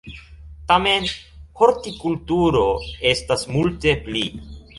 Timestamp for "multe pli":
3.53-4.27